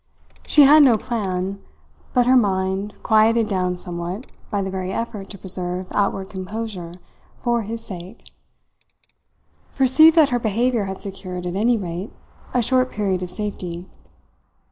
She 0.47 0.63
had 0.63 0.81
no 0.81 0.97
plan; 0.97 1.61
but 2.11 2.25
her 2.25 2.35
mind, 2.35 2.95
quieted 3.03 3.47
down 3.47 3.77
somewhat 3.77 4.25
by 4.49 4.63
the 4.63 4.71
very 4.71 4.91
effort 4.91 5.29
to 5.29 5.37
preserve 5.37 5.91
outward 5.91 6.27
composure 6.27 6.93
for 7.37 7.61
his 7.61 7.85
sake, 7.85 8.31
perceived 9.75 10.15
that 10.15 10.29
her 10.29 10.39
behaviour 10.39 10.85
had 10.85 11.03
secured, 11.03 11.45
at 11.45 11.55
any 11.55 11.77
rate, 11.77 12.11
a 12.51 12.63
short 12.63 12.89
period 12.89 13.21
of 13.21 13.29
safety. 13.29 13.85